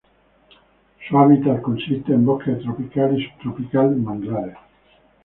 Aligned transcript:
Su 1.07 1.19
hábitat 1.19 1.61
consiste 1.61 2.13
de 2.13 2.17
bosque 2.17 2.53
tropical 2.53 3.21
y 3.21 3.23
subtropical 3.29 3.95
y 3.95 4.01
manglares. 4.01 4.57